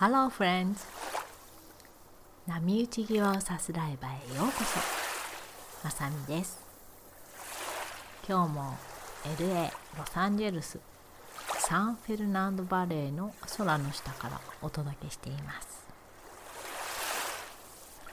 [0.00, 0.86] Hello friends!
[2.46, 4.80] 波打ち際をさすらい場へようこそ。
[5.84, 6.58] まさみです。
[8.26, 8.78] 今日も
[9.38, 9.70] LA ロ
[10.10, 10.78] サンゼルス
[11.58, 15.84] サンフェルナンドバレーの空の下からお届けしています。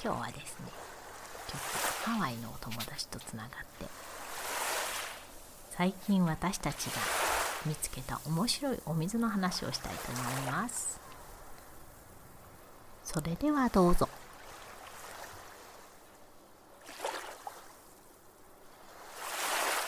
[0.04, 0.66] 今日はですね
[1.48, 3.50] ちょっとハワイのお友達とつながっ
[3.80, 3.86] て
[5.70, 6.92] 最近私たちが
[7.66, 11.07] 見つけた面白いお水の話をしたいと思います。
[13.08, 14.10] それではどうぞ。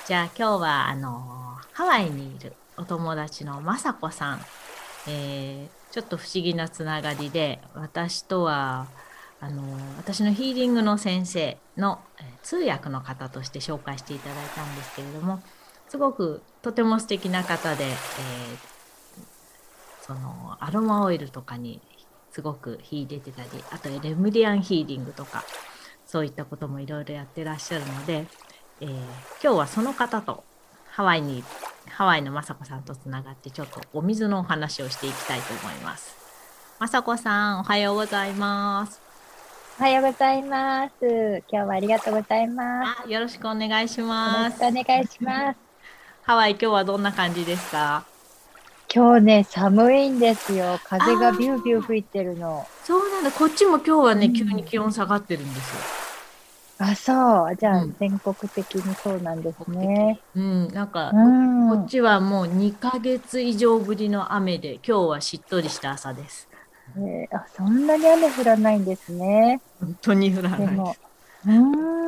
[0.07, 4.39] じゃあ今日はあのハワイにいるお友達のまさこさん、
[5.07, 8.87] えー、ちょっと不思議なつながりで私とは
[9.41, 9.63] あの
[9.97, 11.99] 私のヒーリングの先生の、
[12.41, 15.41] 通訳の方として紹介していただいたんですけれども
[15.89, 17.93] すごくとても素敵な方で、えー、
[20.01, 21.81] そのアロマオイルとかに
[22.31, 25.43] すごく秀でてたりあとレムディアンヒーリングとか
[26.05, 28.25] そういったこともいろいろやってらっしゃるので、
[28.81, 28.89] えー、
[29.43, 30.43] 今日はその方と
[30.89, 31.43] ハワイに
[31.89, 36.15] ハワイの雅子さんとつながってちょっとお水のお話をしていきたいと思います。
[36.79, 39.01] 雅子さんおはようございます。
[39.79, 40.93] おはようございます。
[41.01, 43.09] 今日はありがとうございます。
[43.11, 44.61] よろしくお願いします。
[44.63, 45.59] よろしくお願いします。
[46.23, 48.05] ハワイ今日はどんな感じですか？
[48.93, 50.79] 今日ね、寒いんですよ。
[50.83, 52.65] 風がビュービュー吹いてるの。
[52.83, 53.31] そうなんだ。
[53.31, 55.81] こっちも今日はね、うん、急に気温下がってるんですよ。
[56.79, 57.55] あ、そう。
[57.55, 60.19] じゃあ、うん、全国的にそうなんですね。
[60.33, 66.49] うん、なんか、うん、こっちはもう2ヶ月以上ぶりの雨で、今日はしっとりした朝です。
[66.97, 69.61] えー、あ、そんなに雨降らないんですね。
[69.79, 70.75] 本当に降らない。
[70.75, 71.08] で。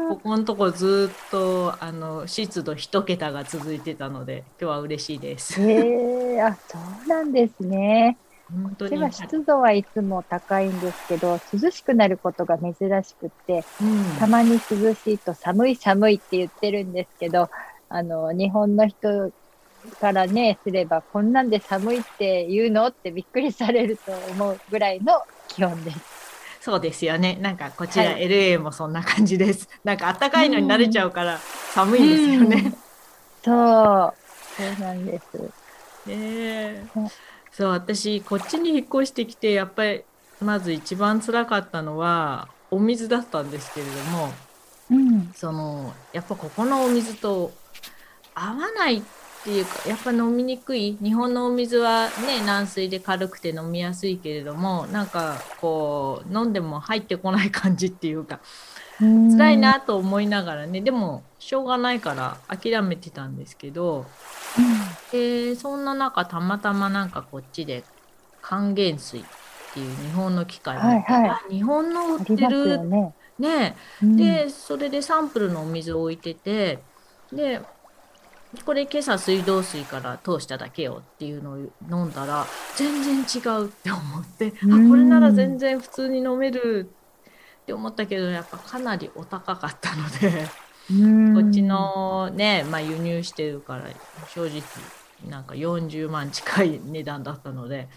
[0.10, 5.62] ここのとこずっとあの湿度一桁が続いてたので今日は嬉しいです。
[5.62, 8.18] えー、あそうなんですね。
[8.52, 17.50] 本当には湿度はいつも高いんですけど涼しくなることが珍しくて、うん、たまに涼しいと寒い寒いって言ってるんですけど
[17.88, 19.32] あの日本の人
[20.02, 22.88] からねすればこんなんで寒いって言うの？
[22.88, 26.21] ってびっくりされると思うぐらいの気温です。
[26.62, 27.40] そうですよね。
[27.42, 29.68] なんかこちら LA もそんな感じです。
[29.84, 31.40] なんか暖かいのに慣れちゃうから
[31.74, 32.74] 寒いですよね。
[33.44, 35.26] そう、そうなんです。
[36.08, 37.10] えー、
[37.52, 40.04] そう私こっちに引っ越してきてやっぱり
[40.40, 44.32] まず一番辛かったのはお水だったんですけれども、
[44.92, 47.52] うん、そのやっぱここのお水と
[48.36, 49.04] 合わない
[49.42, 50.98] っていうかやっぱ飲みにくい。
[51.02, 58.40] 日本のお水はね軟水で軽くて飲みやすいけれどもなんかこう飲んでも入ってこない感じっていうか
[59.00, 64.06] 辛いなと思いながらねでもしょうがないから諦めてたんですけど、
[64.58, 67.84] うん、でそんな中たまたまなんかこっちで
[68.42, 69.24] 還元水っ
[69.74, 73.16] ていう日本の機械を、はいはい、日本の売ってるね。
[73.40, 76.78] ね、うん、でそれでサンプルのお水を置いてて
[77.34, 77.60] で
[78.66, 81.58] これ今朝水道水から通しただけよっていうのを
[81.90, 82.46] 飲んだら
[82.76, 86.92] 全然違うって思ってあこれなら全然普通に飲める
[87.62, 90.48] って思ったけどやっぱかなりお高かったので
[91.34, 93.86] こっちのね、まあ、輸入してるから
[94.34, 94.62] 正直
[95.30, 97.88] なんか40万近い値段だったので。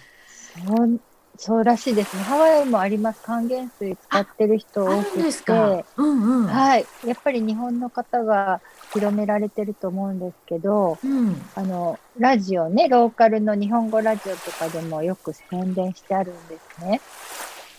[1.37, 2.23] そうらしいですね。
[2.23, 3.21] ハワイもあります。
[3.23, 6.87] 還元水使ってる人多くて、うんうん、はい。
[7.05, 8.61] やっぱり日本の方が
[8.93, 17.01] 広められてると思うんですけど、うん、あの、ラジオね、ローカルの日本語ラジオとかでもよく宣伝してあるんですね。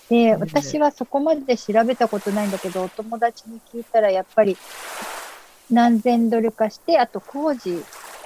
[0.10, 4.58] で、私はそこまで調べたことないんだけど、お友達に聞いたらやっぱり
[5.72, 7.84] 何千ドルかして、あと工事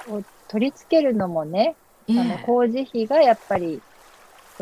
[0.08, 1.76] を取り付けるのもね、
[2.08, 3.80] あの工事費がやっぱり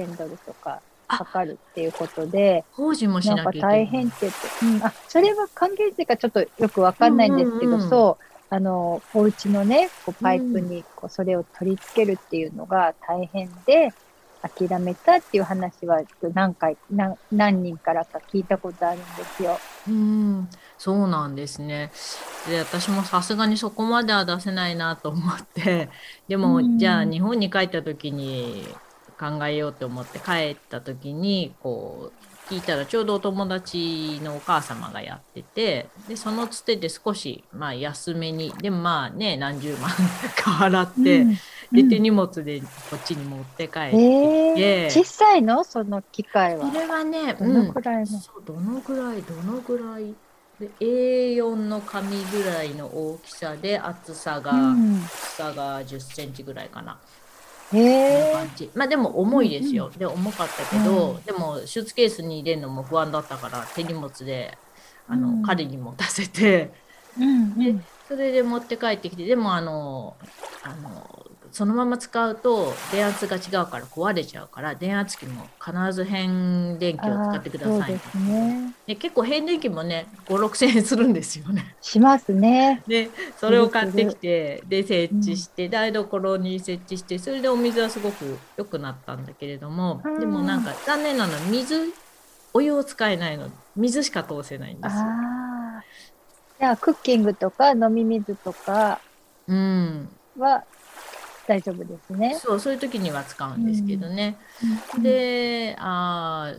[0.02, 3.80] 1000ドルとかかかるっていうことで、工事もしなきゃいけない。
[3.80, 13.92] 大変って言って、うん、あ、それは還元性かちょっとよくわかんないんですけど、うんうん、そう、あの、お家のね、こうパイプにこうそれを取り付けるっていうのが大変で、
[14.40, 16.00] 諦めたっていう話は
[16.32, 19.58] 何回何何人からか聞いたことあるんですよ。
[19.88, 20.48] うん
[20.78, 21.90] そうなんですね。
[22.48, 25.88] で私もさすがにそこまでは出せないなと思って
[26.28, 28.68] でも、じゃあ日本に帰った時に
[29.18, 39.90] 考えようと思って帰った時にこう聞いたらちょうどお友達のお母様がやっててでそのつてで少しまあ安めにでもまあね何十万
[40.34, 41.34] か払って、うん、
[41.72, 42.66] で手荷物でこ
[42.96, 44.04] っちに持って帰ってきて、
[44.84, 45.62] えー、小さいの？
[45.62, 46.66] その機械は。
[46.72, 50.14] それはねどのぐらいの、うん、そうどのぐらいどのぐらい？
[50.58, 56.98] で A4 の紙ぐらいの大きさで厚さが、うん、厚さが10センチぐらいかな。
[57.72, 58.70] へ感じ。
[58.74, 64.56] まあでも重いですよ、うん、で重かったけど、うん、でもスーツケースに入れるのも不安だったから手荷物で
[65.06, 66.70] あの、うん、彼に持たせて、
[67.18, 67.74] うん、で
[68.06, 70.16] それで持って帰ってきてでもあの
[70.62, 71.17] あの
[71.52, 81.74] そのまま使うと電圧が違うから壊れちゃうから電圧器も必ず変電器を使ってくださいで、ね、で結構変電器もね5 6 0円するんですよね。
[81.80, 82.82] しますね。
[82.88, 91.92] でそれを買ってきてで設置して、うん、台所に設置してそれでお水はすごく良くなったんだけれども、でもなんか残念なのは水
[92.52, 93.48] お湯を使えないの。
[93.76, 95.02] 水しか通せないんですよ。
[96.58, 99.00] じゃあクッキングとか飲み水とか
[100.36, 100.64] は
[101.48, 102.38] 大丈夫ですね。
[102.38, 104.36] そうそういう時には使うんですけどね。
[104.94, 106.52] うん、であ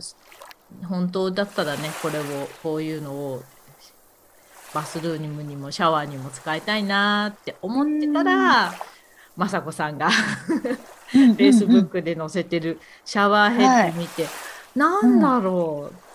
[0.84, 2.22] 本当だったらねこれを
[2.62, 3.42] こういうのを
[4.74, 8.72] バスルームにもシャワーにも使いたいなって思ってたら、
[9.38, 10.10] 雅子さんが
[11.10, 14.28] フェイスブックで載せてるシャワーヘッド見て、は
[14.76, 16.09] い、なんだろう、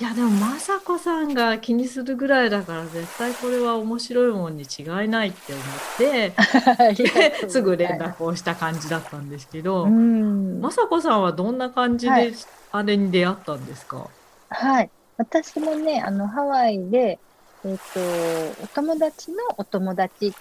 [0.00, 12.32] いやでも雅子さんが気にするぐらいだから絶対これは面白いもんに違いないって思って すぐ連絡をした感じだったんですけど、雅子さんはどんな感じで
[12.70, 14.08] あれに出会ったんですか、
[14.50, 17.18] はい、私もねあのハワイで、
[17.64, 20.32] えーと、お友達のお友達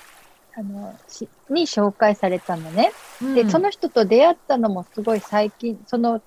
[0.56, 6.22] あのしに紹介されたのね、うん、でその人と出会ったのもすごい最近その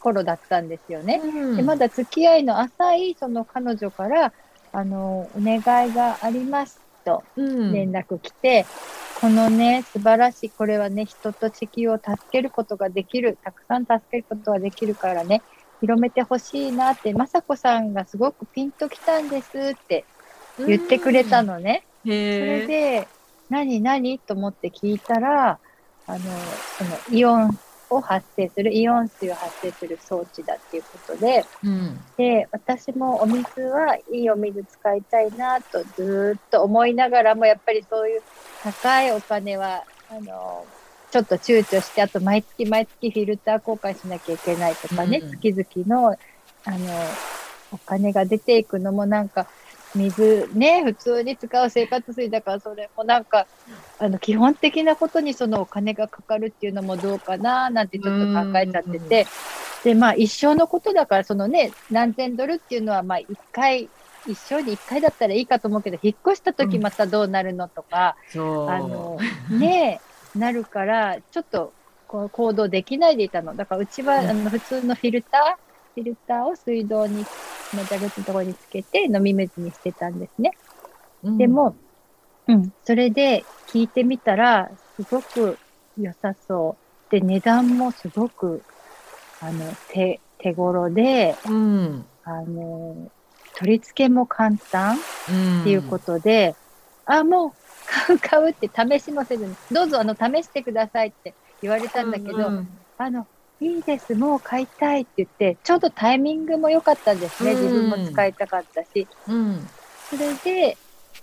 [0.00, 1.20] 頃だったんですよね。
[1.24, 4.32] うん、でまだ付き合いの浅いその彼女から
[4.72, 5.58] あのお願
[5.88, 8.66] いがありますと連絡来て、
[9.22, 15.42] うん、このね素晴らしいこれはね人と地球を助けることができるたくさん助けることができるからね
[15.80, 20.04] 広めてほしいなって雅子さんがすごくピンときたんですって
[20.58, 21.84] 言ってくれたのね。
[22.02, 23.08] それで
[23.50, 24.18] 何何？
[24.18, 25.58] と思って聞いたら
[26.06, 27.58] あのそのイオン
[27.94, 38.22] を発生するイオン水を発生する装置だっていうことで、うん、で私もお水はいいお水使いたいなとずっと思いながらもやっぱりそういう
[38.62, 40.66] 高いお金はあの
[41.10, 46.16] ちょっと躊躇してあと毎月毎月フィルター交換しなきゃいけないとかね、うん、月々の
[46.66, 46.78] あの
[47.72, 49.46] お金が出ていくのもなんか
[49.94, 53.46] 水ね、普通に使う生活水だから、それもなんか、
[53.98, 59.26] あの、基本的なことにそのお金がかかるっていうのもどうかな、なんてちょっと考えちゃってて、
[59.84, 63.88] で、まあ一生のことだから、そのね、何千ドルっていうのは、まあ一回、
[64.26, 68.38] 一生に一回だったらいいかと思うけど、引っ越した時またどうなるのとか、う。
[68.38, 69.18] ん、あの、
[69.50, 70.00] ね、
[70.34, 71.72] なるから、ちょっと、
[72.06, 73.56] こう行動できないでいたの。
[73.56, 75.63] だからうちは、あの普通のフィルター、
[75.94, 77.24] フィルターを水道に、
[77.74, 80.52] の蛇口のところにつけて飲み水にしてたんですね。
[81.22, 81.76] うん、でも、
[82.46, 85.58] うん、それで聞いてみたら、すごく
[85.98, 86.76] 良さそ
[87.08, 87.10] う。
[87.10, 88.62] で、値段もすごく、
[89.40, 93.10] あの、手、手頃で、うん、あの、
[93.56, 94.98] 取り付けも簡単っ
[95.64, 96.54] ていうことで、
[97.06, 97.52] うん、あ、もう
[97.86, 102.68] 買う 買うって試しもせずに、どうぞあの試してくださいって言われたんだけど、うんうん、
[102.98, 103.26] あの、
[103.60, 107.54] いいです、もう買いたいって言って、ちょうどタイミングも良かったんですね。
[107.54, 109.06] 自分も使いたかったし。
[109.28, 109.68] うん、
[110.10, 110.76] それで、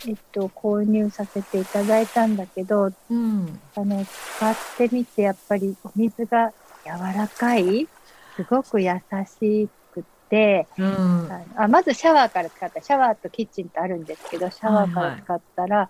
[0.08, 6.52] えっと、購入させていただいたんだけど、うん、あの、使ってみて、やっぱりお水が
[6.86, 7.88] 柔らかい、
[8.36, 8.92] すごく優
[9.40, 15.90] しくて、うん、あまずシャワーから使った、シャワーとキッチンとあるんですけど、シャワーから使ったら、は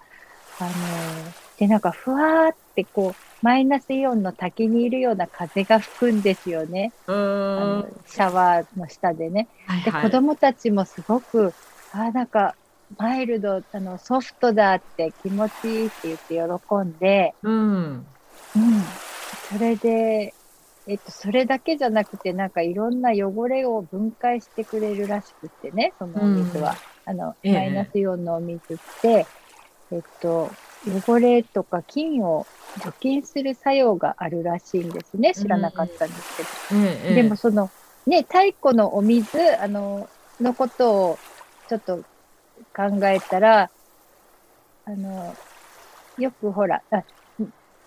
[0.59, 6.91] いはい、あの、で、なんかふわーってこう、マイナスイオンの滝にいるような風が吹くんですよね。
[7.07, 9.47] あのシャワーの下でね。
[9.67, 11.53] はいはい、で、子供たちもすごく、
[11.91, 12.55] ああ、なんか、
[12.97, 18.07] マイルド、あの、ソフトだって気持ちいいって言って喜んで、うん。
[18.55, 18.81] うん。
[19.51, 20.33] それで、
[20.87, 26.71] えっと、それだけじゃなくて、なんかいろんな汚れを分解してくれるらしくてね、そのお水は。
[27.05, 29.40] うん、あの、マイナスイオンのお水って、え
[29.99, 30.51] っと、
[30.87, 32.47] 汚れとか菌を
[32.83, 35.33] 除菌する作用があるらしいんですね。
[35.33, 36.37] 知らなかったんです
[36.69, 36.81] けど。
[36.81, 37.69] うんうん、でもその、
[38.07, 41.19] ね、太古のお水、あの、のことを
[41.69, 41.97] ちょっと
[42.75, 43.69] 考えたら、
[44.85, 45.35] あの、
[46.17, 47.03] よくほら、あ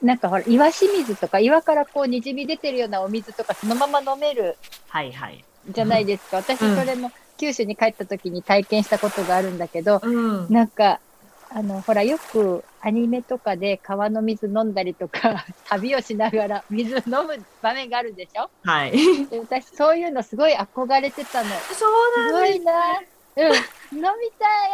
[0.03, 4.57] なんかほら、岩清水とか、岩からこう、にじみ出てるようなお水とか、そのまま飲める。
[4.89, 5.43] はいはい。
[5.71, 6.37] じゃないですか。
[6.39, 11.01] 私、それも、九州に帰った時に体験したことがあるんだけど、うん、なんか、
[11.57, 18.51] あの、ほら、よくアニメとかで川の水飲んだりとか、 旅をしながら水飲む場面があるでしょ？
[18.65, 19.27] はい。
[19.27, 21.51] で私、そういうのすごい憧れてたの。
[21.51, 23.01] そうなんです、ね、すごいな。
[23.37, 23.59] うん、飲み
[23.97, 24.11] たい、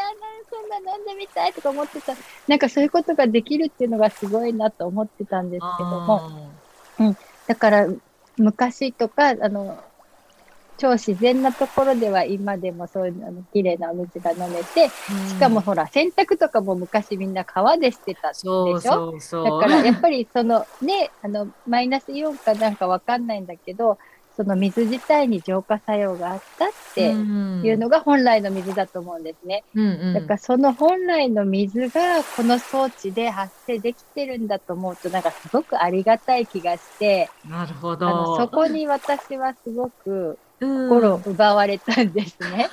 [0.00, 2.14] あんなそんな飲んでみたいとか思ってた。
[2.48, 6.50] なんかそういうことができるっていうのがすごいなと思ってたんですけども。
[6.98, 7.16] うん。
[7.46, 7.86] だから
[8.38, 9.82] 昔とか、あの、
[10.80, 14.88] 超自然なところでは今でもそういうあの綺麗なお水が飲めて、
[15.28, 18.80] しかもほら洗濯とかも昔みんな川でしてたでしょ？
[18.80, 23.98] そうそうだからやっぱりそのねあのマイナスイオンかなんかわかんないんだけど
[24.36, 27.14] その水自体に浄化作用があったってい
[27.74, 29.64] うのが本来の水だと思うんですね。
[29.74, 38.36] うんうん、だからその本来の水がこの装置で発生できてるんだと思うとなんかすごくありがたい気がしてなるほど。
[38.38, 42.70] そこに私はすごく心を奪われたんですね。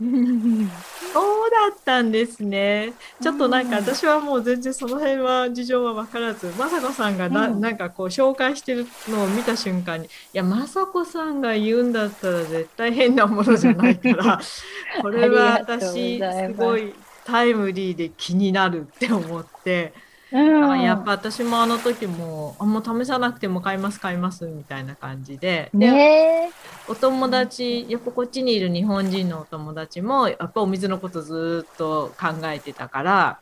[0.00, 2.92] そうだったんですね。
[3.20, 14.40] ちょっとなんか私はもう全然その辺は事情は分からず、雅子さんがな,、ん、なんかこう紹介してるのを見た瞬間に、いや、雅子さんが言うんだったら絶対変なものじゃないから、
[15.02, 19.92] これは私すごいタイムリーで気になるって思って。
[20.32, 20.38] う
[20.74, 25.70] ん、やっぱ私もあの時もあんま試さなくても買います買いますみたいな感じで。
[25.74, 26.50] で
[26.88, 33.40] お友達やっぱこっちにいる日本人のお友達もやっぱお水のことずっと考えてたから、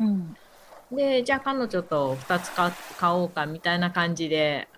[0.00, 0.36] うん、
[0.92, 4.68] でじゃあ彼女と2つ買おうかみたいな感じで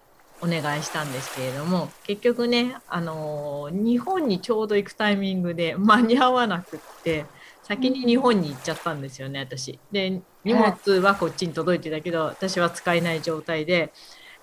[0.42, 7.24] お願いしたんですけれども結局ね、あのー、日本にちょうど行くタイミングで間に合わなくって
[7.62, 9.80] 先に日本に行っちゃったんですよね私。
[9.90, 13.92] で荷物はこっちに届いてたけど私は使えない状態で。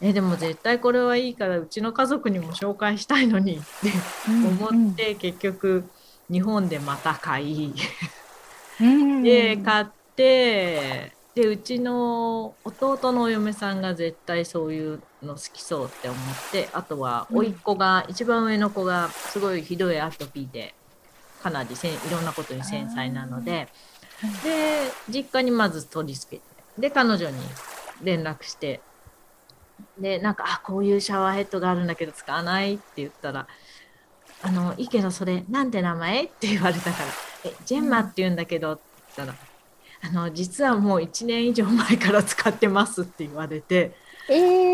[0.01, 3.63] えでも絶対これはいいからうちの家族にも紹介したいのにって
[4.27, 5.85] 思って、結局
[6.29, 7.73] 日本でまた買い
[9.23, 9.85] で買っ
[10.17, 20.73] てでうちの弟のお嫁さんが絶対そういうの好きそうって思ってあとは甥っ子が、一番上の子がすごいひどいアトピーで
[21.41, 23.69] かなりせいろんなことに繊細なので。
[24.43, 27.37] で実家にまず取り付けてで彼女に
[28.03, 28.81] 連絡して
[29.99, 33.47] でなんかあこういうシャワーヘッドがあるんだけど使わないって言ったら
[34.41, 36.25] あのいいけどそれなんて名前？
[36.25, 37.05] って言われたから
[37.45, 38.83] えジェンマって言うんだけどって
[39.17, 39.39] 言ったら
[40.05, 43.95] あの実はもう1年以上前から使ってますって言われて
[44.29, 44.72] えー、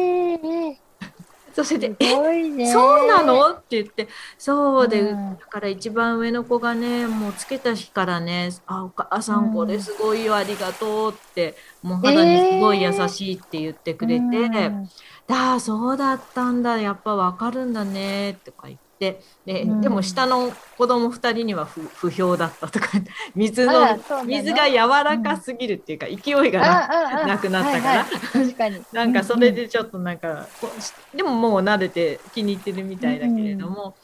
[1.53, 14.87] それで「えそうなの?」って言ってそうで、うん、だから一番上の子がねもうつけた日からね「あお母さんこれすごいよありがとう」ってもう肌にすごい優しいって言ってくれて「えー、
[15.29, 18.88] ああそうだったんだやっぱ分かるんだね」とか言って。
[18.99, 22.89] でででも下の子供2人には不不評だったとか
[23.33, 28.05] 水の水が柔らかすぎるっていうか、勢いがなくなったから、
[28.91, 30.47] なんかそれでちょっとなんか
[31.15, 33.95] でももう慣れて気に入ってるみたいだけれども、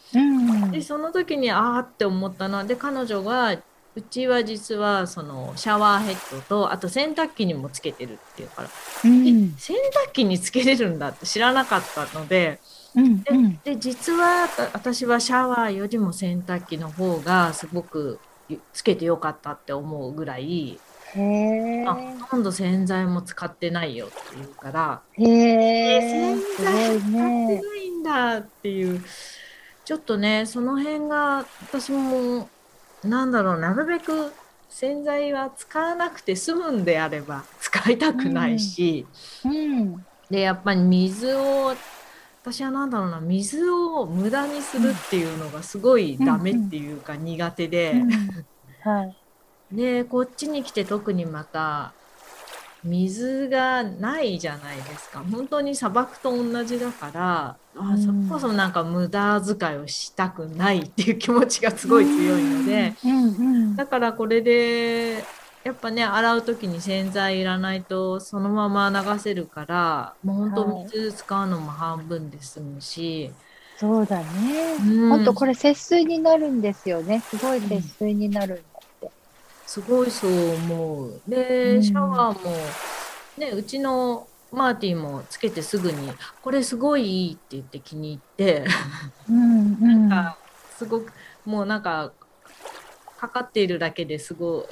[0.71, 8.69] でその時にああって思ったのはで彼女がうちは実はそのシャワーヘッドとあと洗濯機にもつけてるっていうから、
[9.03, 9.75] うん、洗
[10.07, 12.61] 濯機につけれるんだって知らなかったので。
[12.95, 18.19] うんうん、で実は私はシャワーよりも洗濯機の方がすごく
[18.73, 20.79] つけてよかったって思うぐらい
[21.87, 29.03] あほとんど洗剤も使ってないよっていうからへ洗剤使ってないんだっていう
[29.83, 32.49] ちょっとねその辺が私も
[33.03, 34.33] なんだろうなるべく
[34.67, 39.05] 洗剤は使わなくて済むんであれば使いたくないし、
[39.45, 39.51] うん。
[39.51, 41.75] うん、でやっぱり水を
[42.45, 47.95] 私は何だろうな水を無駄にするっていうのがすごいダメっていうか苦手で、
[48.83, 49.11] は
[49.71, 51.91] い、でこっちに来て特にまた
[52.83, 55.23] 水がないじゃないですか。
[55.31, 62.93] 本当に砂漠と同じだから、あそこそなんか無駄遣いをしたくないっていう気持ちがすごい強いので、
[63.75, 65.23] だからこれで
[65.65, 73.31] やっぱね洗う時に洗剤いらないとそのまま流せるからもうほんと水使うのも半分で済むし、
[73.77, 74.77] そうだね。
[75.09, 77.19] ほ、んとこれ節水になるんですよね。
[77.19, 79.11] すごい節水になるんだって。
[79.65, 81.21] すごいそう思う。
[81.27, 82.75] で、シャワーも
[83.37, 88.65] ねうちのマーティンもつけてすぐに「これすごいいい」って言って気に入って
[89.29, 90.37] うんなんか
[90.77, 91.11] すごく
[91.43, 92.13] もうなんか
[93.19, 94.67] かかっているだけですごいあの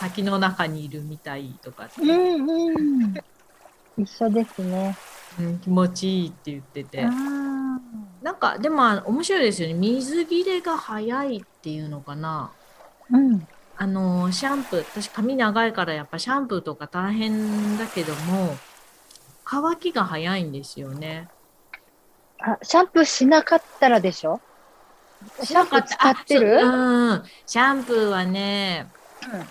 [0.00, 3.14] 滝の中にいるみたいとか、うんうん、
[3.98, 4.96] 一緒ですね、
[5.38, 7.06] うん、気持ちいいって言ってて。
[8.22, 9.74] なんかでも面白いですよね。
[9.74, 12.50] 水切れが早いっていうのかな、
[13.10, 18.56] うん、あのシャンプー私髪長いからやっぱシャンプーとか大変だけども
[19.44, 21.28] 乾きが早いんですよね。
[22.40, 24.40] あシャンプーしなかったらでしょ？
[25.42, 26.58] シャンプー使ってる？
[26.62, 27.22] うん。
[27.46, 28.90] シャンプーはね、
[29.32, 29.46] うん、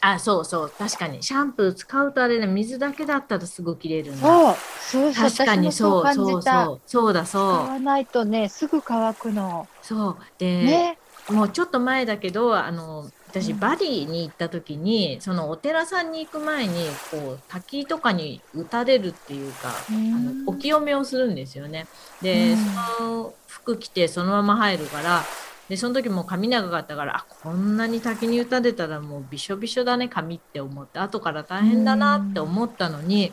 [0.00, 1.22] あ、そうそう、確かに。
[1.22, 4.26] シャンプー使うとあれね、水だけだったらすぐ切れるんだ。
[4.26, 7.42] そう、そうそう、確かにそう、そう、そう、そうだ、そう。
[7.42, 9.68] 使わないとね、すぐ乾くの。
[9.82, 10.18] そう。
[10.38, 10.98] で、ね、
[11.28, 21.86] もうちょっと前だけど、あの、私、バリに行った時に、そのお寺さんに行く前に、こう、滝とかに打たれるっていうか、あのお清めをするんですよね。
[22.22, 25.22] で、その服着てそのまま入るから、
[25.68, 33.32] で、その時も髪長かったから、あ、こんなに滝に打たれたらもうびしょびしょだね、髪って思って、後から大変だなって思ったのに、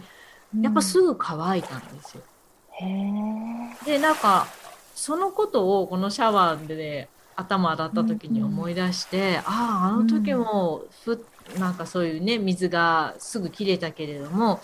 [0.61, 2.23] やっぱすぐ乾いたんですよ。
[3.85, 4.47] で、なんか、
[4.95, 11.25] そのことをこのシャワーで頭洗った時に思い出して、ああ、あの時もふ、
[11.57, 14.61] なんかそういうね、水がすぐ切れたけれども、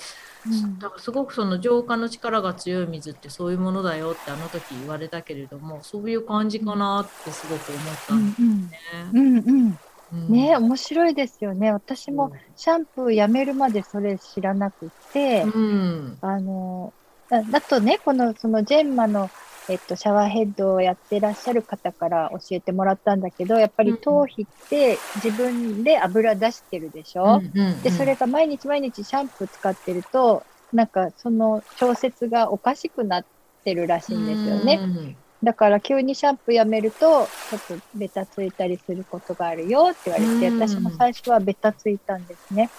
[0.79, 8.69] だからすごくその浄化の力が強い水ってそういうものだよってあの時言われたけれどもそういう感じかなってすごく思ったんですね。
[9.13, 9.79] うんうん
[10.27, 11.71] ね面白いですよね。
[11.71, 16.93] 私もシャンプーやめるまでそれ知らなくて、うん、あの
[17.29, 19.29] だだとね、このそのジェンマの、
[19.69, 33.25] えっと、シャワーヘッドをやってらっしゃる方から教えてもらったんだけど、やっぱり頭皮って自分で油出してるでしょ、うんうんうん、で、それが毎日毎日シャンプー使ってると、なんかその調節がおかしくなっ
[33.63, 34.79] てるらしいんですよね。
[34.81, 34.97] うん。
[34.97, 37.25] うんだから急にシャンプーやめると、ちょっ
[37.65, 42.69] とベタついたりすることがあるよって言われて、私も最初はベタついたんですね。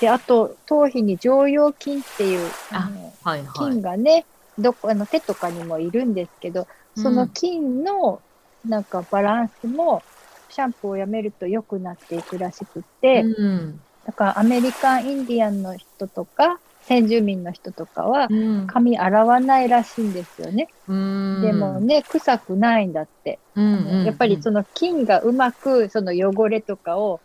[0.00, 4.24] で、あと、頭皮に常用菌っていう、あの、はいはい、菌がね、
[4.58, 8.20] どこ、あの、手とかにもいるんですけど、その菌の、
[8.66, 10.02] なんかバランスも、
[10.50, 18.28] シャンプーをやめると良くなっていくらしくて、うん、だからアメリカンインディアンの人とか、先住民の人とかは、
[18.66, 20.68] 髪洗わないらしいんですよね。
[20.88, 23.38] うん、でもね、臭くないんだって。
[23.54, 27.20] うんやっぱりその菌がうまくその汚れとかを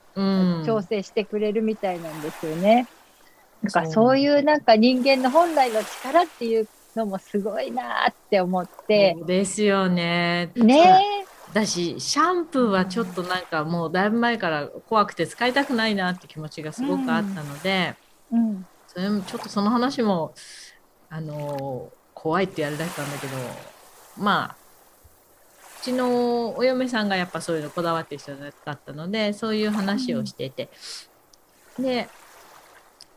[0.66, 2.88] 調整してくれるみたいなんですよね。
[3.64, 9.16] だからそういうなんか人間の本来の力っていうのもすごいなって思って。
[9.26, 10.52] ですよね。
[10.56, 17.96] ねだし、シャンプーはちょっとなんかもうだいぶ前から怖くて使いたくないなって気持ちがすごくあったので、
[18.32, 20.34] うん、うんそれもちょっとその話も
[21.10, 23.34] あの怖いってやりだしたんだけど
[24.18, 24.56] まあ
[25.82, 30.70] うちのお嫁さんがやっぱそういうのこだわってる人だったのでそういう話をしてて、
[31.78, 32.08] うん、で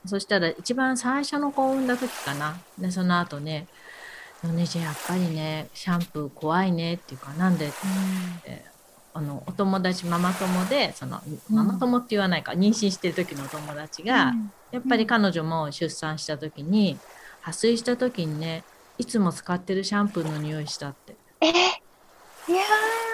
[0.06, 2.58] そしたら一番最初の子を産んだ時かな。
[2.78, 3.66] でその後ね
[4.44, 7.72] お姉ちゃんやっぱりねシャンプー怖いねっていうかなんで、うん、
[9.14, 14.34] あのお友達ママ友でそのママ友って言わないか、妊娠してる時のお友達が、
[14.70, 16.98] やっぱり彼女も出産した時に
[17.40, 18.62] 破水した時にね
[18.98, 21.16] いつも使ってるシャンプーの匂いしたって。
[21.40, 21.52] えい
[22.52, 23.05] やい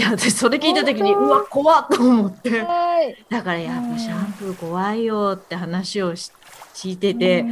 [0.00, 2.60] や私それ聞いた時にうわ怖っと思って。
[3.28, 6.32] だからやっぱシャンプー怖いよって話をし
[6.74, 7.44] 聞いてて、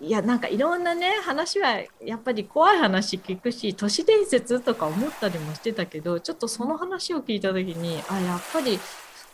[0.00, 8.80] いやなんかいろんなね話はやっぱり怖い話聞くし都市伝説とか思ったりもしてたけどちょっとその話を聞いた時にあやっぱり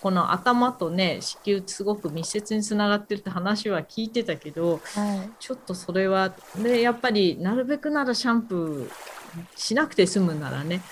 [0.01, 8.91] この頭とね子宮すごく密接につながってるって話は聞いてたけど、はい、ちょっとそれはでやっぱりなるべくならシャンプー
[9.57, 10.83] しなくて済むならね。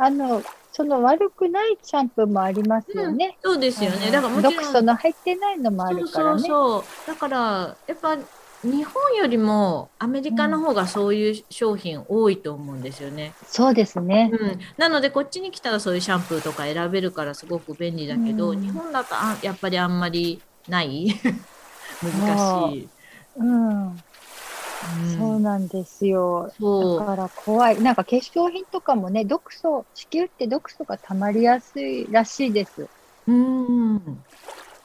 [0.00, 3.36] うん、あのその悪くないシャンプーもありますよね。
[3.42, 4.10] うん、そうですよね。
[4.10, 6.40] だからもちろん毒素の入ってないのもあるからね。
[6.40, 8.16] そうそうだからやっぱ
[8.62, 13.32] 日本よりもアメリカの方がそういう商品多いと思うんですよね。
[13.40, 14.58] うん、そうですね、うん。
[14.76, 21.08] なのでこっちに来たらそういうシャンプーとか選べるからすごく便利だけど、うん、日本だとあやっぱりあんまりない
[22.02, 22.88] 難しい。
[23.36, 24.02] うん、
[25.02, 26.54] そうなんですよ。
[26.78, 27.80] だから怖い。
[27.80, 32.90] なんか化粧品とかもね、毒素、子宮って毒素が溜まりやすいらしいです。
[33.26, 34.24] うん。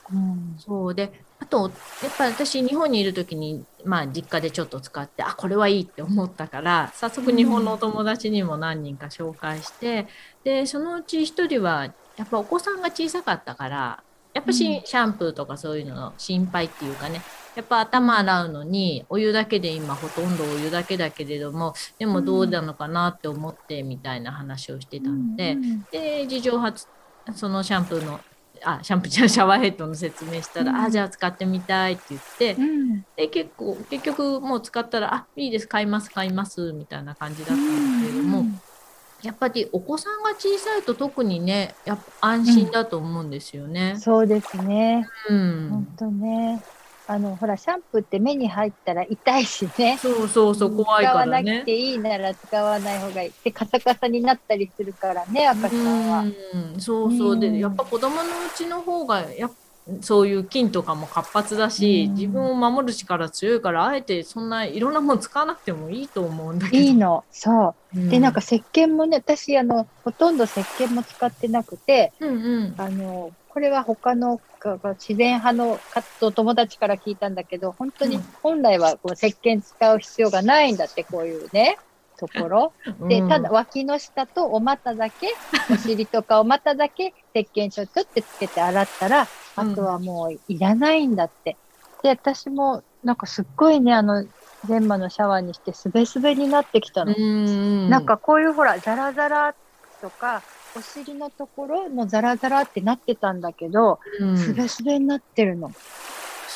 [0.10, 10.08] うん、そうで、あと、やっぱり私、日本にいる時に、まあ、実家でちょっと使って、あ、これはいいって思ったから、早速日本のお友達にも何人か紹介して、
[10.44, 14.05] で、そのうち1人は、やっぱお子さんが小さかったから、
[14.36, 17.21] やっぱし、シャンプーとかそういうのの心配っていうかね、
[17.56, 25.58] やっぱ頭洗うのに、お湯だけで今ほとんどお湯だけだけれども、でもどうなのかなって思ってみたいな話をしてたので、
[25.89, 26.88] で、事情発、
[27.34, 28.19] そのシャンプーの
[28.63, 38.45] あシャンプーじゃシャワーヘッドの説明したら、うん、あじゃあ使ってみたいって言って、うん、で結構結局もう使ったらあいいです買います買いますみたいな感じだったんですけれども、うん、
[39.26, 43.96] やっぱりお子さんが小さいと特にねやっぱ安心だと思うんですよね。
[43.98, 46.64] そうですね、うん、本当ね
[47.08, 49.98] あの、ほら、シャンプーって目に入ったら痛いしね。
[50.02, 51.44] そうそうそう、怖いからね。
[51.44, 53.32] 使わなくていいなら使わない方がいい。
[53.44, 56.20] で、カサカサになったりするからね、赤ちゃんは。
[56.22, 57.40] うん、そうそう。
[57.40, 59.48] で、やっぱ子供のうちの方が、や
[60.02, 66.84] そういう菌とかも活発だし、自分を守る力強いから、あえてそんないろんなもの使わなくてもいいと思うんだけど。
[66.84, 68.00] いいの、そう。
[68.00, 74.41] うん、で、なんか石鹸もね、私、あの、ほとんど石鹸も使ってなくて、うんうん、あの、これは他の
[74.95, 75.80] 自然派の
[76.19, 81.78] と友達から聞いたんだけど、本当に本来はこう石鹸使う必要がないんだって、こういうね、
[82.17, 82.73] ところ。
[83.08, 85.34] で、ただ脇の下とお股だけ、
[85.71, 91.58] お尻とかお股だけ石鹸ちょっとってつけて洗ったら、あとはもういらないんだって。
[92.04, 94.25] で、私もなんかすっごいね、あの、
[94.65, 97.13] 全ンのシャワーにしてすべすべになってきたの。
[97.13, 99.56] んなんかこういうほら、ザラザラ
[100.01, 100.41] とか、
[100.78, 103.99] お尻のところもザラザラってなってたんだけど、
[104.36, 105.71] すべすべになってるの。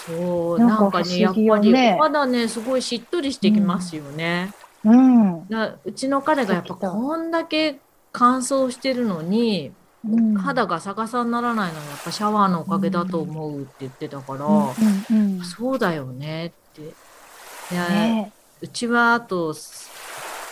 [0.05, 4.51] そう、なんかね、やっぱり、まだね、すごいしっとりしてきますよね。
[4.53, 4.68] うん。
[4.83, 7.79] うちの彼がやっぱこんだけ
[8.11, 9.71] 乾燥してるのに、
[10.07, 16.81] うん、肌が逆さにならないのはやっぱシャワーのおかげだと思うって言ってたから、うんうん、そうだよねって。
[16.81, 19.53] いや、ね、うちはあと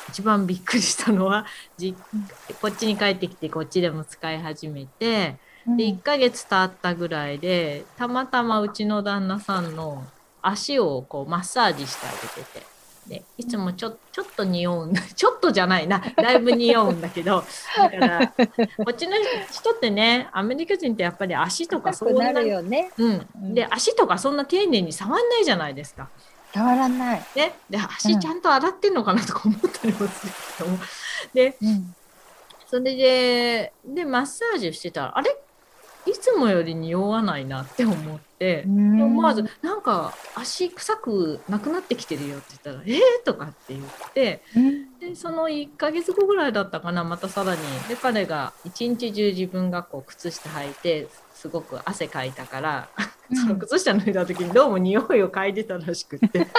[0.09, 1.45] 一番びっくりしたのは
[1.77, 1.95] じ
[2.61, 10.05] こっちに帰ってきてこっちでも使い始めてで1ヶ月経ったぐらいでたまたまうちの旦那さんの
[10.41, 12.76] 足をこうマッサージしてあげてて。
[13.07, 17.43] でいつもちょちょっと匂うん ちょっとじゃないなだいぶ匂うんだけど
[17.77, 18.33] だからこ
[18.91, 19.15] っちの
[19.51, 26.09] 人ってねアメリカ人ってやっぱり足とかそんななよね、うん、で足とかそんな丁寧に触んないじゃないですか。
[26.53, 27.23] 触らない。
[27.35, 30.77] ね、で足ちゃんと洗ってんのかなとか思ったりもするけども、
[31.33, 31.95] で、うん、
[32.65, 35.35] それででマッサージしてたらあれ？
[36.07, 44.41] いつもより匂わないなって思って、思わず、なんか足臭くなくなってきてるよって言ったら、えーとかって言って、
[44.99, 47.61] で、その1ヶ月後ぐらいだったかな、またさらに。
[47.89, 52.89] で、彼が一日中自分がこう靴下履いて、すごく汗かいたから、
[53.33, 56.47] その靴下脱いだ時にどうも匂いを嗅いでたらしくって。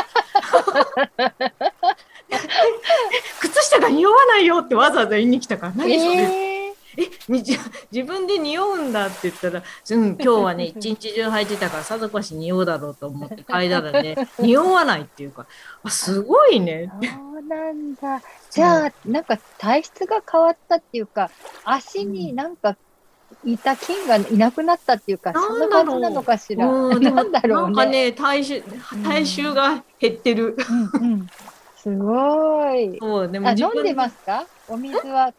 [3.40, 6.57] 靴下が匂わないよってわざわざ言いに来たから、何それ、えー
[6.98, 15.46] え自分で匂うんだって言ったら、うん、今日はね、 一日中履いてたから、さぞかし匂うだろうと思って嗅いだらね、 匂わないっていうか、
[15.84, 16.90] あすごいね。
[17.02, 17.08] そ
[17.38, 18.20] うなんだ。
[18.50, 21.30] じゃあ、なんか体質が変わったっていうか、
[21.64, 22.76] 足になんか、
[23.44, 26.66] いた菌がいなくなったっていうか、そんな感じなのかしら？
[26.66, 28.62] うん、なんだろう、ね、なんかね、体臭、
[29.04, 30.56] 体臭が減ってる。
[30.68, 31.26] うん、うん、
[31.76, 32.98] すごい。
[32.98, 34.44] そうでも飲んでますか？
[34.66, 35.32] お水は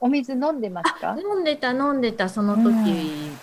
[0.00, 1.16] お水飲んでますか？
[1.18, 3.38] 飲んでた飲んでたその時、うん、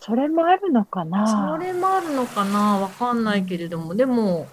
[0.00, 1.52] それもあるのかな？
[1.52, 2.78] それもあるのかな？
[2.78, 4.48] わかんないけれども、でも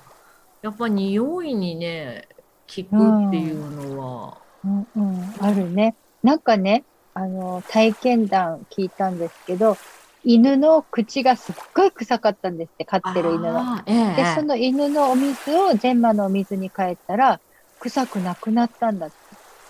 [0.62, 2.28] やっぱ匂いにね
[2.68, 5.96] 効くっていうのは、うん、うん、あるね。
[6.24, 9.78] なんかねあの体験談聞いたんですけど
[10.24, 13.82] 犬の口がすっごい臭かったんですって飼ってる犬の。
[13.86, 17.39] ええ、でその犬のお水を全マのお水に変えたら
[17.80, 19.15] 臭くなくなったんだって。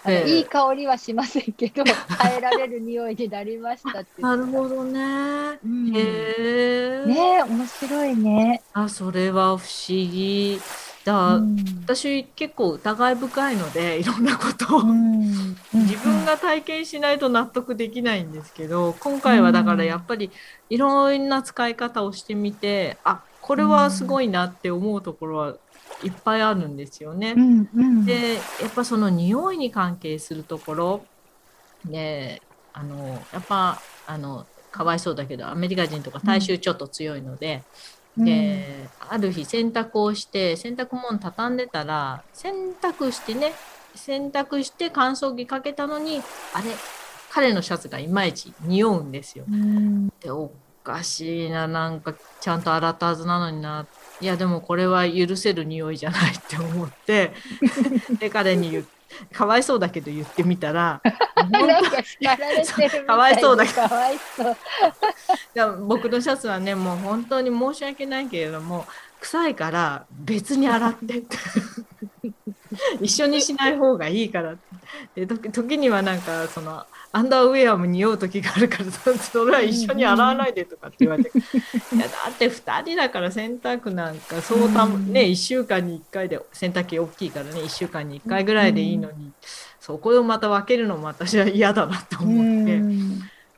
[0.08, 1.84] えー、いい香りはしませんけど、
[2.20, 5.60] 変えられる匂いになりましたってなるほどね。
[5.66, 7.04] うん、へえ。
[7.06, 8.62] ね面白いね。
[8.74, 10.60] あ、それは不思議。
[11.06, 20.32] だ、うん、私結構疑い深いのでいろんなことを、うん、自分が体験しないと納得できないんですけど今回はだからやっぱり
[20.70, 25.56] いろんな使い方をしてみてあこれはすごいなって思うところは
[26.04, 27.34] いっぱいあるんですよね。
[27.36, 31.06] うんうん、でやっぱその匂いに関係するところ
[31.86, 32.42] で
[32.74, 37.64] あのやっぱあのかわいそうだけどアメリカ人とか体臭ちょっと強いので。
[38.18, 43.52] うん、である日洗濯をして洗濯物畳んでたら洗濯してね
[43.94, 46.22] 洗濯して乾燥機かけたのに
[46.54, 46.70] あれ
[47.30, 49.44] 彼のシャツがいまいち匂うんですよ。
[49.50, 53.86] うん、でおかしいななんかちゃんと洗ったはずなのにな
[54.22, 57.34] いやでもこれは許せる匂いじゃないって思って
[58.20, 58.96] で彼に言って
[59.32, 61.02] かわいそうだけど言ってみたら
[63.06, 63.72] かわいそうだけ
[65.56, 65.78] ど。
[65.86, 68.86] 僕のシャツはねもう本当に申し訳ないけれども
[69.22, 71.24] 臭いから別に洗って
[73.02, 74.56] 一緒にしない方がいいから
[75.16, 89.32] で時にはなんかそのアンダーウェアも匂う時があるからそれは一緒に洗わないでとかって言われて、いやだって2人だから洗濯なんかそうたね1週間に1回で洗濯機大きいからね1週間に1回ぐらいでいいのに、
[89.80, 92.82] そこをまた分けるのも私は嫌だなと思って。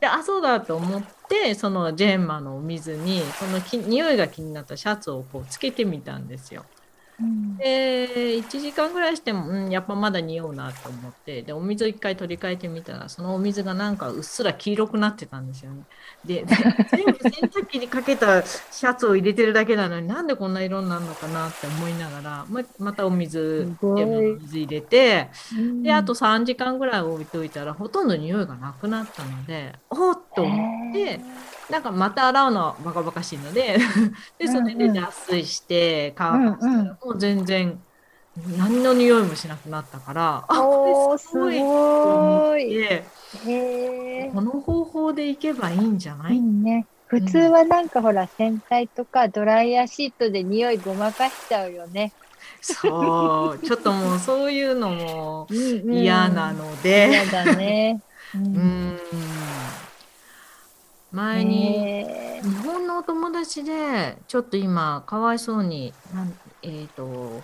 [0.01, 6.63] であそうだと思ってそのジェーンマのお水にそのき匂いが気になったシャツをこうつけてみたんですよ。
[7.19, 15.83] うん、で1時間ぐらいしても、うん、やっぱまだ匂うなと思ってでお水を1回取り替えてみたらそのお水がなんかうっすら黄色くなってたんですよね。
[16.25, 25.29] で全部洗濯機にかけたシャツを入れてるだけなのになんでこんな色になるのかなって思いながらままたお水水入れて、
[25.81, 31.19] であと3時間ぐらい置いといたらほとんど匂いがなくなったのでおっと思って。
[31.69, 33.77] なんかまた洗うのはバカバカしいので
[34.39, 37.77] でそれで脱水して乾かしたらもう全然
[38.57, 41.63] 何の匂いもしなくなったからあこれすごいと
[42.15, 43.03] 思って。
[44.33, 52.13] この方法でいけばいいんじゃない、ね、普通はなんかほら、洗剤とかドライヤーシートで匂いごまかしちゃうよね。
[52.61, 57.09] そうちょっともうそういうのも嫌なので。
[57.09, 58.01] 嫌だね。
[58.35, 58.99] うん、うん
[61.11, 62.05] 前に
[62.41, 67.41] 日本のお友達でちょっと今かわいそうになんえっ、ー、と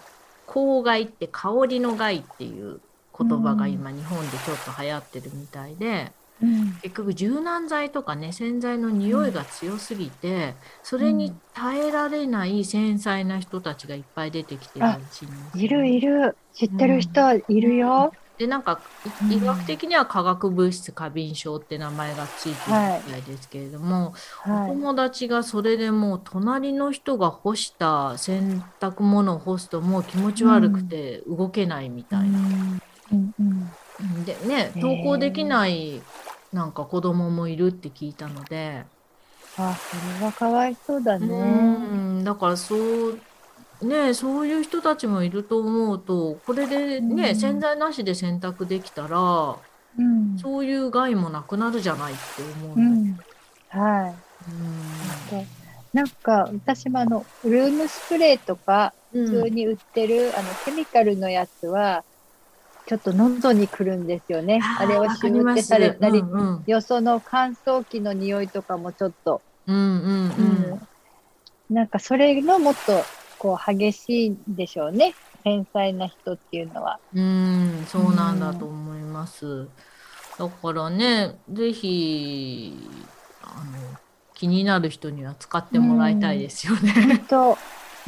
[0.47, 2.79] 香害って香りの害っていう
[3.17, 16.35] 言葉が今日本でちょっと流行ってるみたいで、うん、結局柔軟剤とかね洗剤の匂いが強すぎて、うん、それに耐えられない繊細な人たちがいっぱい出てきてるらしいんです、ね、いるいる。
[16.53, 18.11] 知ってる人いるよ。
[18.37, 18.91] でなんか
[19.29, 32.39] 医学的には化学物質過敏症って名前がついてるみたいですけれども、はい、お友達がそれでもう隣の人が干した洗濯物を干すともう気持ち悪くて動けないみたいな。
[33.11, 33.33] うん。
[33.99, 36.07] うんでね登校できない
[36.51, 38.85] なんか子供もいるって聞いたので。
[39.55, 41.79] あそれはかわいそうだね。
[41.79, 42.23] うん。
[42.23, 43.27] だからそう
[43.81, 49.55] ね、そういう人たちもいると思うと、これでね、うん、洗剤なしで洗濯できたら、
[49.97, 52.21] うん、そういう害もなくなるじゃないって
[52.65, 53.19] 思う、うん、
[53.69, 54.15] はい。
[55.31, 55.47] うん、
[55.93, 62.03] なんか私もあのルームスプレーとか普通に売ってる、あのケミカルのやつは
[62.85, 64.59] ちょっと喉にくるんですよね。
[64.79, 70.31] あれをシュってされたり、うんうん、よその乾燥機の匂いとかもちょっと、うんうん。
[71.69, 73.03] うん、なんかそれのもっと
[73.43, 76.97] こう激しいんでしょうね繊細な人っていうのは。
[77.13, 79.67] うんそうなんだと思います。
[80.39, 82.73] だからね是非
[83.41, 83.97] あの
[84.33, 87.25] 気になる人には使ってもらいたいですよね。
[87.27, 87.57] と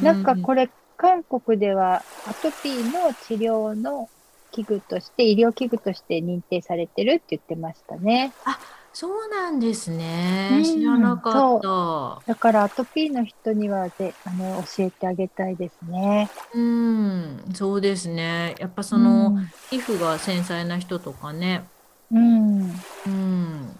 [0.00, 4.08] なんかこれ、韓国ではアトピーの治療の
[4.52, 8.32] 器具として医療器具として認定されてるって言ってましたね。
[8.46, 8.58] あ
[8.98, 10.48] そうなんですね。
[10.52, 12.22] うん、知らなかった。
[12.26, 16.30] だからアトピーの人にはであの教えてあげたいですね。
[16.54, 18.54] うん、そうですね。
[18.58, 21.68] やっぱその、うん、皮膚が繊細な人とかね。
[22.10, 22.70] うん。
[23.04, 23.76] うん。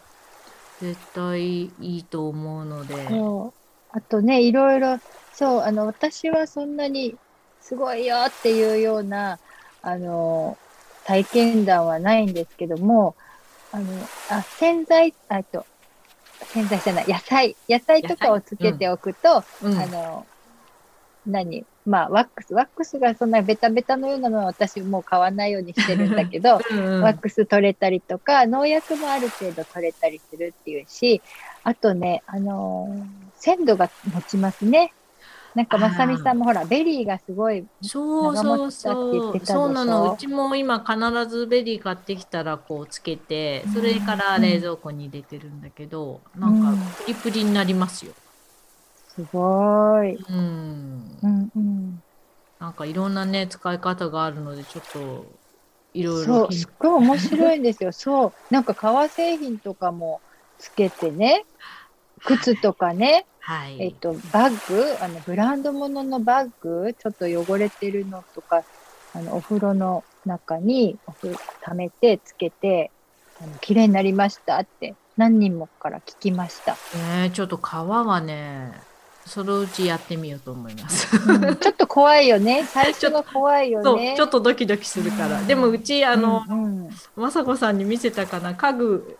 [0.83, 2.95] 絶対いいと思うので。
[3.09, 3.97] そう。
[3.97, 4.99] あとね、いろいろ、
[5.33, 7.15] そう、あの、私はそんなに
[7.63, 9.39] すごいよっていうような、
[9.81, 10.59] あの、
[11.07, 13.17] 体験談はないんですけども、
[13.77, 13.87] あの、
[14.31, 15.67] あ、洗剤、あと、
[16.55, 20.27] 洗剤じゃない、野菜、野菜とかをつけておくと、うん、あの、
[21.27, 31.23] 何まあ、ワックス、ワックスがそんなベタベタのようなのは私もう買わないようにしてるんだけど、 うんうん、ワックス取れたりとか、農薬もある程度取れたりするっていうし、
[31.63, 33.03] あとね、あのー、
[33.35, 34.95] 鮮度が持ちますね。
[35.57, 48.15] なんかまさみさんもほらベリーがすごいそうそうそうそうなのうちも今必ずベリー買ってきたらこうつけてそれから冷蔵庫に入れてるんだけど、うん、なんかプリプリになりますよ。
[49.09, 50.17] すごい。
[50.29, 51.21] うん。
[51.23, 52.01] うんうん。
[52.59, 55.39] なんかいろんなね使い方があるのでちょっと
[55.93, 56.41] いろいろ。
[56.41, 57.93] そうすっごい面白いんですよ。
[57.93, 60.23] そうなんか革製品とかも
[60.59, 61.45] つけてね
[62.25, 63.27] 靴とかね。
[63.47, 68.65] はい、えっと、バッグ、あの、ブランド物のバッグ、ちょっと汚れてるのとか、
[69.15, 71.33] あの、お風呂の中に、お風
[71.63, 72.91] 溜めて、つけて、
[73.41, 76.77] あの、綺麗になりましたって、何人もから聞きました。
[77.23, 78.73] えー、ちょっと皮はね、
[79.25, 81.17] そのうちやってみようと思います。
[81.17, 82.65] うん、 ちょっと怖いよね。
[82.65, 84.15] 最初は怖いよね。
[84.17, 85.39] ちょっとドキドキするから。
[85.39, 89.17] うん、でもうち、あの、うんうん、雅子さんに見せたかな、家具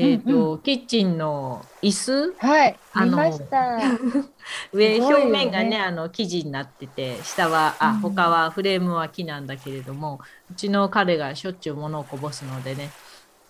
[0.00, 0.52] えっ、ー、と、うん。
[0.52, 2.34] うん、キッチンの椅子？
[2.38, 3.18] はい、あの
[4.72, 12.90] 上、表面がね、あの生地になってて、下は、あ、他はフレームは木なんだけれども、うちの彼がしょっちゅう物をこぼすのでね。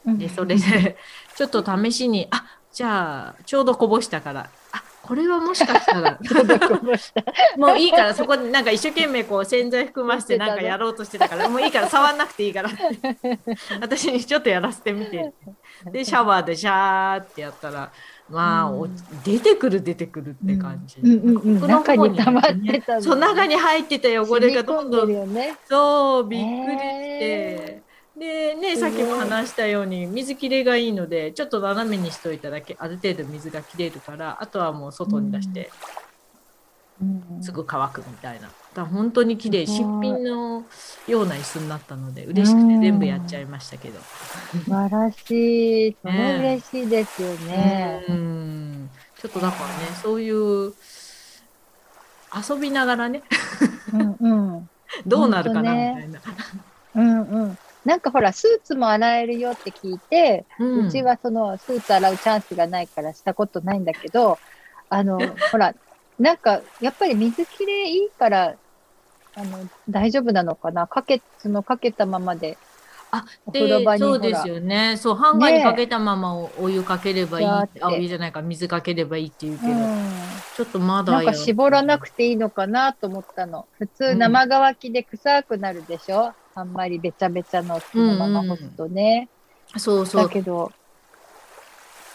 [0.06, 0.96] で、それで、
[1.34, 6.18] ちょっと試しに、あ、じゃあ、ちょうどこぼしたから、あ、これはもしかしたら。
[7.56, 13.38] もういいからそこでなんか一生懸命こう洗剤含ませてなんかやろうとしてたからもういいから触んなくていいからって。
[13.80, 15.32] 私にちょっとやらせてみて
[15.92, 17.90] でシャワーでシャーってやったら
[18.28, 21.00] まあ、うん、出てくる出てくるって感じ。
[21.00, 26.82] 中に溜まってた、そう中に入ってた汚れがどんどん、ね、そうびっくりし
[27.20, 27.82] て。
[28.18, 35.70] でねさっきも話したように水切れがいいのでちょっと斜めにしといただけある程度水が切れるからあとはもう外に出して、
[37.42, 39.66] すぐ乾くみたいなだ本当に綺麗。
[39.66, 40.64] 新品の
[41.06, 45.96] ような椅子になったので嬉しくて全部やっちゃいましたけど、素晴らしい。
[46.02, 48.90] それ嬉しいですよね、うん。
[49.18, 50.74] ちょっとだからねそういう
[52.34, 53.22] 遊びながらね。
[54.20, 54.68] うん、
[55.06, 56.20] どうなるかな、みたいな。
[56.96, 57.58] うんうん。
[57.84, 64.38] なんかほら、スーツも洗えるよって聞いて、うん、うちはそのスーツ洗うチャンスがないからしたことないんだけど、
[64.88, 65.18] あの、
[65.52, 65.74] ほら、
[66.18, 68.56] なんか、やっぱり水きれいいから、
[69.36, 70.86] あの、大丈夫なのかな？
[70.86, 72.58] かけ、そのかけたままで。
[73.12, 74.96] あ、で、そうですよね。
[74.96, 77.46] そう、ハンガーにかけたままお湯かければいい。
[77.46, 79.78] あ、お湯じゃないか、水かければいいって言うけど、うん、
[80.56, 81.12] ちょっとまだ。
[81.12, 83.66] なんか絞らなくていいのかなと思ったの。
[83.78, 89.28] 普通生乾きで臭くなるでしょ、うんあんまりべちゃべちゃのそのまま干すとね。
[89.68, 90.22] うんうん、そうそう。
[90.22, 90.72] だけど、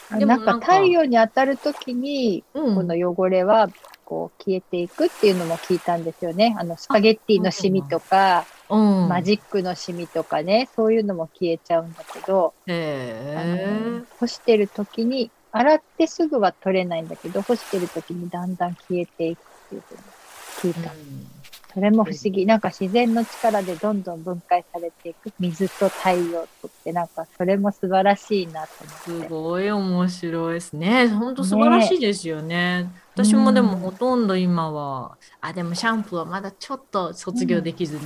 [0.10, 3.70] なんか太陽に当たるときに、この汚れは
[4.12, 6.54] こう消えていくっていうのも聞いたんですよね。
[6.60, 20.92] あのスパゲッティのシミとか、うん、マジックのシミとかね、そういうのも消えちゃうんだけど、あの干してるときに、洗ってすぐは取れないんだけど、干してるときにだんだん消えていくっていうふうに聞いた。
[20.92, 21.41] うん
[21.74, 22.46] それも不思議。
[22.46, 25.32] なんか自然の力でどんどん分解されていく。
[25.40, 29.28] 水と太陽とって、なんかそれも素晴らしいなと思って。
[29.28, 31.08] すごい面白いですね。
[31.08, 32.84] 本当素晴らしいですよね。
[32.84, 38.02] ね私もでもほとんど今は、うん、あ、でもシャンプーはまだちょっと卒業できずに。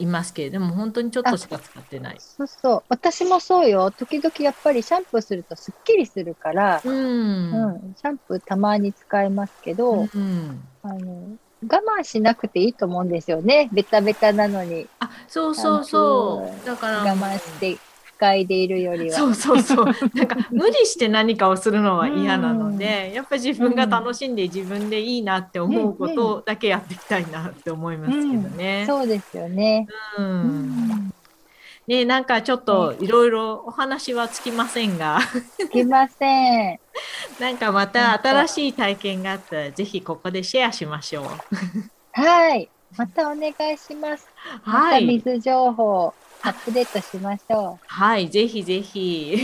[0.00, 2.16] いますけれども、本当にちょっとしか使ってない。
[2.20, 2.82] そうそう。
[2.88, 3.90] 私もそうよ。
[3.90, 13.68] 時々やっぱりシャンプーするとすっきりするから、うん、うん、シャンプーたまに使いますけど、うん、あの我慢しなくていいと思うんですよね。
[13.72, 14.86] ベタベタなのに。
[15.00, 16.66] あ、そうそうそう。
[16.66, 19.16] だから我慢して不快でいるよりは。
[19.16, 19.84] そうそうそう。
[20.14, 28.86] なんか無理して何かをするのは嫌なので、やっぱり自分が楽しんで自分でいいなって思うことだけやっていきたいなって思いますけどね。
[28.88, 29.86] うんうん、そうですよね。
[30.16, 31.10] うん。
[31.88, 35.20] ね、なんかちょっといろいろお話はつきませんが。
[35.58, 36.78] つきません。
[37.40, 41.24] なんかまた新しい体験があったら、ぜひここでシェアしましょう。
[42.12, 42.70] はい。
[42.94, 44.28] またお願いします。
[44.62, 45.06] はい。
[45.06, 47.84] ま水情報アップデートしましょう。
[47.86, 49.38] はい、ぜひぜひ。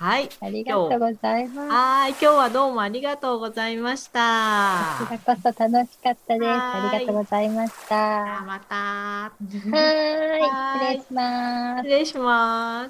[0.00, 0.30] はい。
[0.40, 1.68] ありがとうございます。
[1.68, 2.12] はい。
[2.12, 4.96] 今日はどうもありがとうございました。
[4.98, 6.46] こちらこそ楽しかったです。
[6.46, 8.42] ありがとうございました。
[8.46, 8.74] また。
[8.74, 9.40] はい。
[9.44, 11.82] 失礼します。
[11.82, 12.88] 失礼しま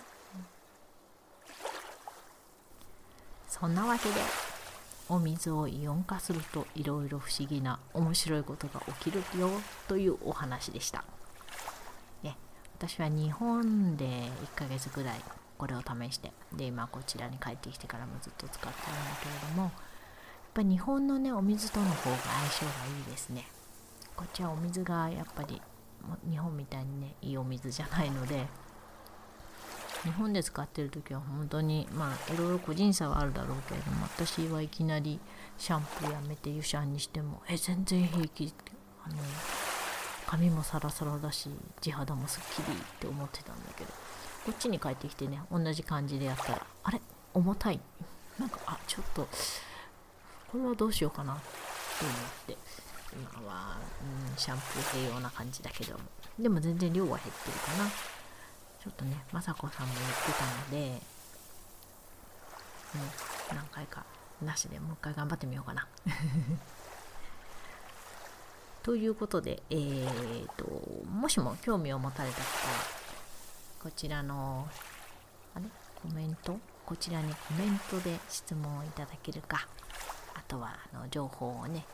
[3.49, 3.59] す。
[3.59, 4.15] そんなわけで、
[5.09, 9.51] お水をイオン化するといろいろ不思議な面白いことが起きるよ
[9.89, 11.03] というお話でした。
[12.23, 12.37] ね、
[12.79, 15.21] 私は日本で1ヶ月ぐらい
[15.61, 16.33] これを試して。
[16.57, 19.73] で今こちらに帰ってきてからもずっと使ってるんだけれどもやっ
[20.55, 23.47] ぱ日本のねお水との方が相性がいいですね。
[24.17, 25.61] こっちはお水がやっぱり
[26.31, 28.47] 日本みたいにねいいお水じゃないので
[30.03, 35.21] 日本で使ってる時は本当にまあいろいろ個人差はあるだろうけれども私はいきなり
[35.59, 38.55] シャンプーやめて湯シャンにしてもえ全然平気。
[39.05, 39.17] あの
[40.27, 41.51] 髪もサラサラだし
[41.83, 44.10] 地肌もすっきりって思ってたんだけど。
[44.45, 47.01] こっちに帰ってきてね同じ感じでやったらあれ？
[47.35, 47.81] 重たい？
[48.39, 49.27] なんかあちょっと
[50.51, 51.43] これはどうしようかなって
[52.03, 52.15] 思っ
[52.47, 52.57] て。
[53.13, 54.67] 今は、うん、シャンプー
[55.01, 56.01] 併用な感じだけども。
[56.39, 57.91] でも全然量は減ってるかな。
[57.91, 61.03] ちょっとね雅子さんも言ってたので、
[63.51, 64.05] うん、何回か
[64.41, 65.89] なしでもう一回頑張ってみようかな。
[68.85, 70.65] ということで、えーと、
[71.11, 72.47] もしも興味を持たれた方は
[73.83, 74.69] こちらの
[75.55, 75.65] あれ？
[76.03, 76.59] コメント？
[76.85, 79.67] こちらにコメントで質問をいただけるか。
[80.35, 81.87] あとはあの情報をね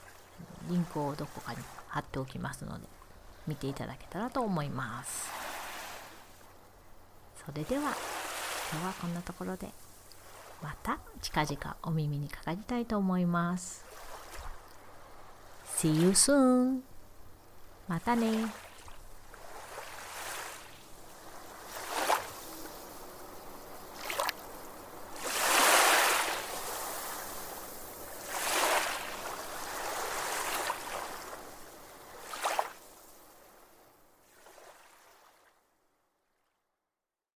[0.68, 1.58] リンクをどこかに
[1.88, 2.86] 貼っておきますので
[3.46, 5.30] 見ていただけたらと思います。
[7.46, 7.90] それでは今
[8.80, 9.68] 日はこんなところで
[10.62, 13.84] また近々お耳にかかりたいと思います。
[15.76, 16.80] See you soon!
[17.86, 18.65] またね。